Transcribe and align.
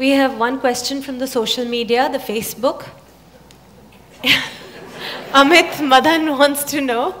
We 0.00 0.12
have 0.12 0.38
one 0.38 0.60
question 0.60 1.02
from 1.02 1.18
the 1.18 1.26
social 1.26 1.66
media, 1.66 2.08
the 2.10 2.16
Facebook. 2.16 2.86
Amit 5.34 5.86
Madan 5.86 6.38
wants 6.38 6.64
to 6.72 6.80
know 6.80 7.14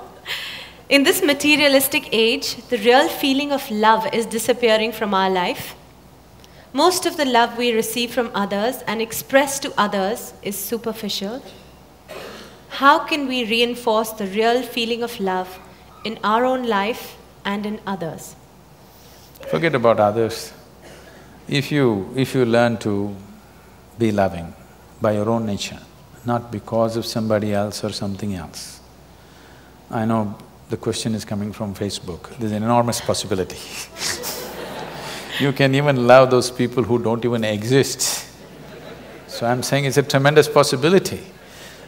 In 0.88 1.02
this 1.02 1.22
materialistic 1.22 2.08
age, 2.10 2.56
the 2.70 2.78
real 2.78 3.06
feeling 3.08 3.52
of 3.52 3.70
love 3.70 4.08
is 4.14 4.24
disappearing 4.24 4.92
from 4.92 5.12
our 5.12 5.28
life. 5.28 5.74
Most 6.72 7.04
of 7.04 7.18
the 7.18 7.26
love 7.26 7.58
we 7.58 7.74
receive 7.74 8.14
from 8.14 8.30
others 8.34 8.76
and 8.86 9.02
express 9.02 9.58
to 9.58 9.74
others 9.76 10.32
is 10.42 10.56
superficial. 10.56 11.42
How 12.80 13.00
can 13.00 13.28
we 13.28 13.44
reinforce 13.44 14.12
the 14.12 14.26
real 14.28 14.62
feeling 14.62 15.02
of 15.02 15.20
love 15.20 15.58
in 16.06 16.18
our 16.24 16.46
own 16.46 16.66
life 16.66 17.18
and 17.44 17.66
in 17.66 17.78
others? 17.86 18.36
Forget 19.50 19.74
about 19.74 20.00
others. 20.00 20.54
If 21.48 21.72
you… 21.72 22.12
if 22.16 22.34
you 22.34 22.44
learn 22.44 22.78
to 22.78 23.14
be 23.98 24.10
loving 24.12 24.54
by 25.00 25.12
your 25.12 25.28
own 25.28 25.46
nature, 25.46 25.78
not 26.24 26.50
because 26.50 26.96
of 26.96 27.04
somebody 27.04 27.52
else 27.52 27.84
or 27.84 27.90
something 27.92 28.34
else. 28.34 28.80
I 29.90 30.04
know 30.04 30.36
the 30.70 30.76
question 30.76 31.14
is 31.14 31.24
coming 31.24 31.52
from 31.52 31.74
Facebook, 31.74 32.36
there's 32.38 32.52
an 32.52 32.62
enormous 32.62 33.00
possibility 33.00 33.58
You 35.40 35.52
can 35.52 35.74
even 35.74 36.06
love 36.06 36.30
those 36.30 36.50
people 36.50 36.82
who 36.82 37.02
don't 37.02 37.24
even 37.24 37.44
exist. 37.44 38.26
So 39.26 39.46
I'm 39.46 39.62
saying 39.62 39.86
it's 39.86 39.96
a 39.96 40.02
tremendous 40.02 40.48
possibility. 40.48 41.20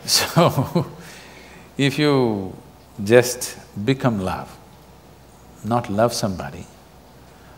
So, 0.05 0.91
if 1.79 1.97
you 1.97 2.57
just 3.05 3.57
become 3.85 4.21
love, 4.21 4.51
not 5.65 5.89
love 5.89 6.13
somebody, 6.13 6.67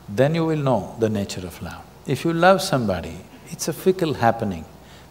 then 0.08 0.34
you 0.34 0.44
will 0.44 0.58
know 0.58 0.94
the 0.98 1.08
nature 1.08 1.46
of 1.46 1.60
love. 1.62 1.82
If 2.06 2.24
you 2.24 2.32
love 2.32 2.60
somebody, 2.60 3.16
it's 3.48 3.68
a 3.68 3.72
fickle 3.72 4.14
happening 4.14 4.64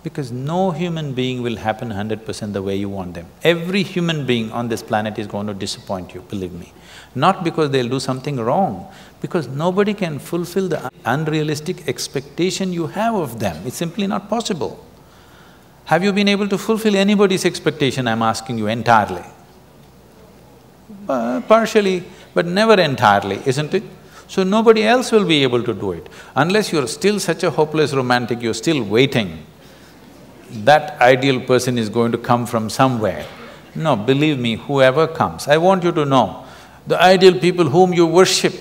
because 0.04 0.32
no 0.32 0.72
human 0.72 1.14
being 1.14 1.42
will 1.42 1.56
happen 1.56 1.90
hundred 1.90 2.26
percent 2.26 2.54
the 2.54 2.62
way 2.62 2.76
you 2.76 2.90
want 2.90 3.14
them. 3.14 3.26
Every 3.44 3.84
human 3.84 4.26
being 4.26 4.52
on 4.52 4.68
this 4.68 4.84
planet 4.84 5.18
is 5.18 5.28
going 5.28 5.48
to 5.48 5.54
disappoint 5.54 6.14
you, 6.14 6.22
believe 6.22 6.52
me. 6.52 6.74
Not 7.16 7.44
because 7.44 7.70
they'll 7.72 7.90
do 7.90 8.00
something 8.00 8.38
wrong, 8.38 8.88
because 9.22 9.48
nobody 9.48 9.94
can 9.94 10.20
fulfill 10.20 10.68
the 10.68 10.92
unrealistic 11.06 11.88
expectation 11.88 12.74
you 12.74 12.88
have 12.88 13.16
of 13.16 13.40
them, 13.40 13.66
it's 13.66 13.78
simply 13.78 14.08
not 14.08 14.30
possible. 14.30 14.86
Have 15.86 16.04
you 16.04 16.12
been 16.14 16.28
able 16.28 16.48
to 16.48 16.58
fulfill 16.58 16.96
anybody's 16.96 17.46
expectation, 17.46 18.08
I'm 18.08 18.22
asking 18.22 18.58
you, 18.58 18.68
entirely? 18.68 19.24
Uh, 21.08 21.42
partially, 21.42 22.04
but 22.34 22.46
never 22.46 22.80
entirely, 22.80 23.42
isn't 23.46 23.74
it? 23.74 23.84
So 24.34 24.44
nobody 24.44 24.84
else 24.84 25.12
will 25.12 25.26
be 25.26 25.44
able 25.44 25.62
to 25.62 25.76
do 25.76 25.92
it. 25.92 26.10
Unless 26.36 26.72
you're 26.72 26.88
still 26.88 27.20
such 27.20 27.44
a 27.44 27.52
hopeless 27.52 27.94
romantic, 27.94 28.42
you're 28.42 28.56
still 28.56 28.82
waiting, 28.84 29.46
that 30.70 31.00
ideal 31.00 31.40
person 31.40 31.78
is 31.78 31.88
going 31.88 32.12
to 32.14 32.18
come 32.18 32.48
from 32.48 32.68
somewhere. 32.68 33.28
No, 33.76 33.96
believe 33.96 34.40
me, 34.40 34.56
whoever 34.56 35.06
comes, 35.06 35.48
I 35.48 35.58
want 35.58 35.84
you 35.84 35.92
to 35.92 36.04
know, 36.04 36.46
the 36.88 37.00
ideal 37.00 37.40
people 37.40 37.70
whom 37.70 37.94
you 37.94 38.08
worship, 38.08 38.56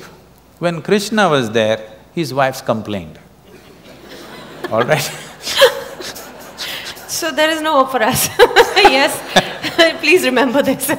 when 0.59 0.83
Krishna 0.83 1.31
was 1.31 1.50
there, 1.50 1.81
his 2.15 2.34
wives 2.34 2.61
complained, 2.61 3.19
all 4.70 4.84
right? 4.84 5.11
so 7.09 7.31
there 7.31 7.48
is 7.48 7.62
no 7.62 7.78
hope 7.78 7.93
for 7.93 8.03
us 8.03 8.28
yes, 8.77 9.17
please 10.00 10.23
remember 10.25 10.62
this 10.62 10.91